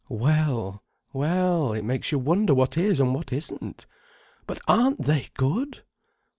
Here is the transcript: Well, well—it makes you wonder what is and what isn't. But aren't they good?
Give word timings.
Well, 0.09 0.81
well—it 1.13 1.85
makes 1.85 2.11
you 2.11 2.17
wonder 2.17 2.55
what 2.55 2.75
is 2.75 2.99
and 2.99 3.13
what 3.13 3.31
isn't. 3.31 3.85
But 4.47 4.59
aren't 4.67 5.03
they 5.05 5.27
good? 5.35 5.83